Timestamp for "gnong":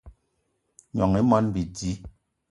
0.91-1.15